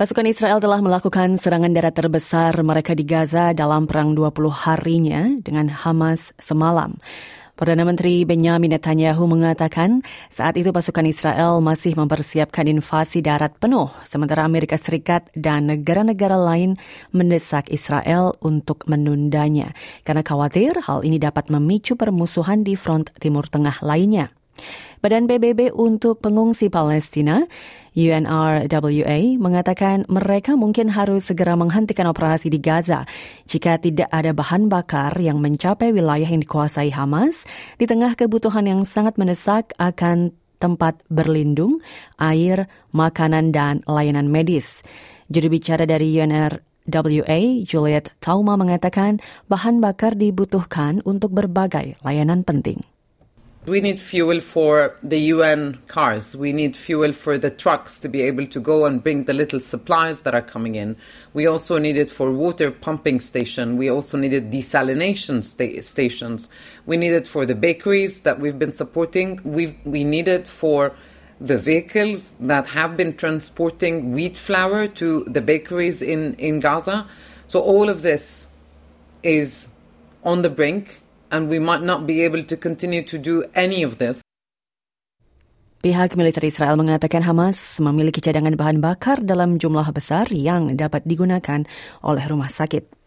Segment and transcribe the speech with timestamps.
[0.00, 5.68] Pasukan Israel telah melakukan serangan darat terbesar mereka di Gaza dalam perang 20 harinya dengan
[5.68, 6.96] Hamas semalam.
[7.52, 10.00] Perdana Menteri Benjamin Netanyahu mengatakan
[10.32, 16.80] saat itu pasukan Israel masih mempersiapkan invasi darat penuh, sementara Amerika Serikat dan negara-negara lain
[17.12, 19.76] mendesak Israel untuk menundanya
[20.08, 24.32] karena khawatir hal ini dapat memicu permusuhan di front Timur Tengah lainnya.
[25.00, 27.48] Badan PBB untuk Pengungsi Palestina,
[27.96, 33.08] UNRWA, mengatakan mereka mungkin harus segera menghentikan operasi di Gaza
[33.48, 37.48] jika tidak ada bahan bakar yang mencapai wilayah yang dikuasai Hamas
[37.80, 41.80] di tengah kebutuhan yang sangat mendesak akan tempat berlindung,
[42.20, 44.84] air, makanan, dan layanan medis.
[45.32, 52.84] Juru bicara dari UNRWA, Juliet Tauma mengatakan bahan bakar dibutuhkan untuk berbagai layanan penting.
[53.66, 56.34] We need fuel for the UN cars.
[56.34, 59.60] We need fuel for the trucks to be able to go and bring the little
[59.60, 60.96] supplies that are coming in.
[61.34, 63.76] We also need it for water pumping station.
[63.76, 66.48] We also needed desalination sta- stations.
[66.86, 69.38] We need it for the bakeries that we've been supporting.
[69.44, 70.94] we we need it for
[71.38, 77.06] the vehicles that have been transporting wheat flour to the bakeries in, in Gaza.
[77.46, 78.46] So all of this
[79.22, 79.68] is
[80.24, 81.00] on the brink
[81.30, 84.20] and we might not be able to continue to do any of this.
[85.80, 91.64] Pihak militer Israel mengatakan Hamas memiliki cadangan bahan bakar dalam jumlah besar yang dapat digunakan
[92.04, 93.00] oleh rumah sakit.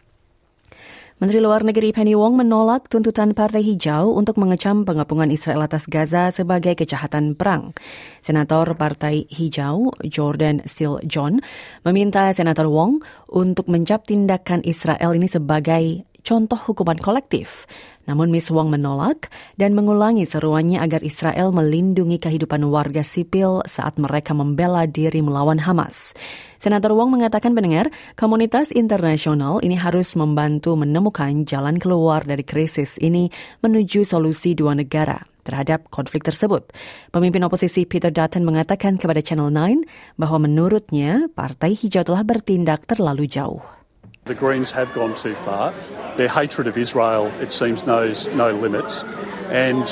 [1.22, 6.34] Menteri Luar Negeri Penny Wong menolak tuntutan Partai Hijau untuk mengecam pengepungan Israel atas Gaza
[6.34, 7.78] sebagai kejahatan perang.
[8.20, 11.46] Senator Partai Hijau Jordan Steele John
[11.86, 17.70] meminta Senator Wong untuk mencap tindakan Israel ini sebagai contoh hukuman kolektif.
[18.04, 24.36] Namun Miss Wong menolak dan mengulangi seruannya agar Israel melindungi kehidupan warga sipil saat mereka
[24.36, 26.12] membela diri melawan Hamas.
[26.60, 33.28] Senator Wong mengatakan pendengar, komunitas internasional ini harus membantu menemukan jalan keluar dari krisis ini
[33.60, 36.72] menuju solusi dua negara terhadap konflik tersebut.
[37.12, 39.84] Pemimpin oposisi Peter Dutton mengatakan kepada Channel 9
[40.16, 43.83] bahwa menurutnya Partai Hijau telah bertindak terlalu jauh.
[44.26, 45.74] The Greens have gone too far.
[46.16, 49.04] Their hatred of Israel, it seems, knows no limits.
[49.50, 49.84] And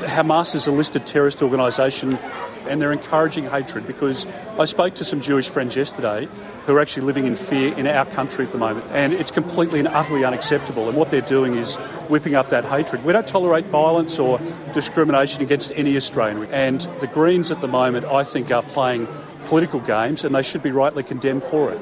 [0.00, 2.12] Hamas is a listed terrorist organisation
[2.68, 4.26] and they're encouraging hatred because
[4.58, 6.28] I spoke to some Jewish friends yesterday
[6.66, 8.86] who are actually living in fear in our country at the moment.
[8.90, 10.88] And it's completely and utterly unacceptable.
[10.88, 11.76] And what they're doing is
[12.08, 13.04] whipping up that hatred.
[13.04, 14.40] We don't tolerate violence or
[14.72, 16.52] discrimination against any Australian.
[16.52, 19.06] And the Greens at the moment, I think, are playing
[19.44, 21.80] political games and they should be rightly condemned for it.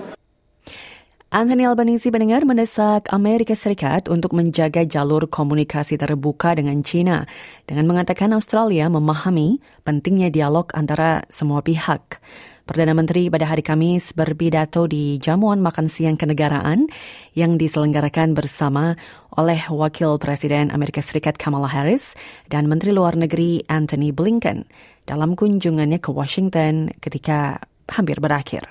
[1.32, 7.25] Anthony Albanese mendengar mendesak Amerika Serikat untuk menjaga jalur komunikasi terbuka dengan China
[7.65, 12.20] dengan mengatakan Australia memahami pentingnya dialog antara semua pihak.
[12.69, 16.93] Perdana Menteri pada hari Kamis berpidato di jamuan makan siang kenegaraan
[17.32, 19.00] yang diselenggarakan bersama
[19.32, 22.12] oleh Wakil Presiden Amerika Serikat Kamala Harris
[22.53, 24.69] dan Menteri Luar Negeri Anthony Blinken
[25.09, 27.56] dalam kunjungannya ke Washington ketika
[27.88, 28.69] hampir berakhir.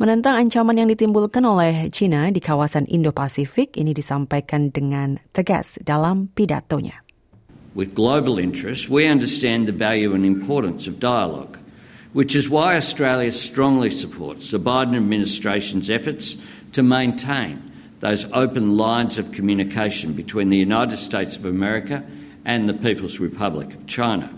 [0.00, 7.04] Menentang ancaman yang ditimbulkan oleh China di kawasan Indo-Pasifik ini disampaikan dengan tegas dalam pidatonya.
[7.76, 11.60] With global interests, we understand the value and importance of dialogue,
[12.16, 16.40] which is why Australia strongly supports the Biden administration's efforts
[16.72, 17.60] to maintain
[18.00, 22.00] those open lines of communication between the United States of America
[22.48, 24.32] and the People's Republic of China.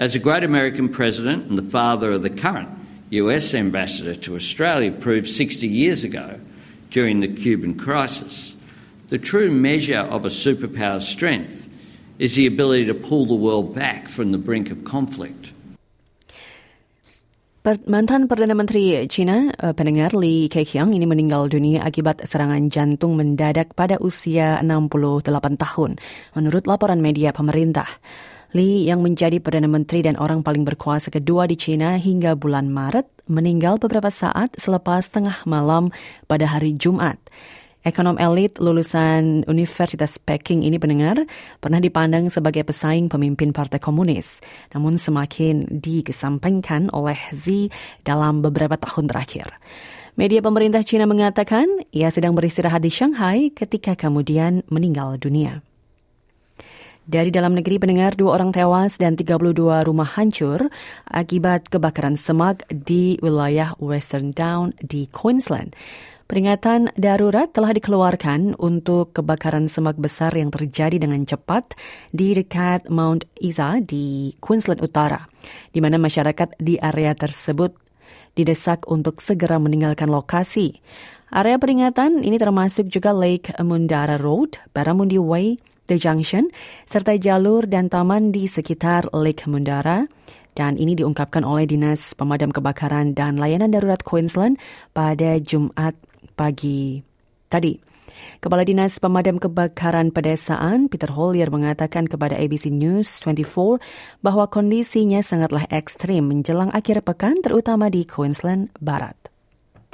[0.00, 2.72] As a great American president and the father of the current
[3.12, 6.40] US ambassador to Australia proved 60 years ago
[6.88, 8.56] during the Cuban crisis.
[9.12, 11.68] The true measure of a superpower's strength
[12.16, 15.52] is the ability to pull the world back from the brink of conflict.
[17.62, 23.76] Mantan Perdana Menteri China, eh, pendengar Li Keqiang ini meninggal dunia akibat serangan jantung mendadak
[23.76, 26.00] pada usia 68 tahun,
[26.34, 27.86] menurut laporan media pemerintah.
[28.52, 33.08] Li yang menjadi Perdana Menteri dan orang paling berkuasa kedua di China hingga bulan Maret
[33.24, 35.88] meninggal beberapa saat selepas tengah malam
[36.28, 37.16] pada hari Jumat.
[37.80, 41.24] Ekonom elit lulusan Universitas Peking ini pendengar
[41.64, 44.44] pernah dipandang sebagai pesaing pemimpin Partai Komunis,
[44.76, 47.72] namun semakin dikesampingkan oleh Xi
[48.04, 49.48] dalam beberapa tahun terakhir.
[50.12, 55.64] Media pemerintah China mengatakan ia sedang beristirahat di Shanghai ketika kemudian meninggal dunia.
[57.02, 60.70] Dari dalam negeri pendengar dua orang tewas dan 32 rumah hancur
[61.10, 65.74] akibat kebakaran semak di wilayah Western Down di Queensland.
[66.30, 71.74] Peringatan darurat telah dikeluarkan untuk kebakaran semak besar yang terjadi dengan cepat
[72.14, 75.26] di dekat Mount Isa di Queensland Utara,
[75.74, 77.74] di mana masyarakat di area tersebut
[78.38, 80.78] didesak untuk segera meninggalkan lokasi.
[81.34, 86.52] Area peringatan ini termasuk juga Lake Mundara Road, Baramundi Way, The Junction,
[86.86, 90.06] serta jalur dan taman di sekitar Lake Mundara.
[90.52, 94.60] Dan ini diungkapkan oleh Dinas Pemadam Kebakaran dan Layanan Darurat Queensland
[94.92, 95.96] pada Jumat
[96.36, 97.00] pagi
[97.48, 97.80] tadi.
[98.44, 103.80] Kepala Dinas Pemadam Kebakaran Pedesaan Peter Hollier mengatakan kepada ABC News 24
[104.20, 109.31] bahwa kondisinya sangatlah ekstrim menjelang akhir pekan terutama di Queensland Barat.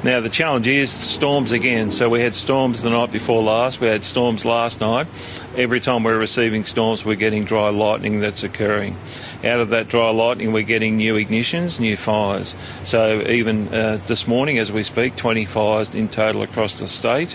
[0.04, 1.90] Now, the challenge is storms again.
[1.90, 5.08] So, we had storms the night before last, we had storms last night.
[5.56, 8.96] Every time we're receiving storms, we're getting dry lightning that's occurring.
[9.42, 12.54] Out of that dry lightning, we're getting new ignitions, new fires.
[12.84, 17.34] So, even uh, this morning, as we speak, 20 fires in total across the state.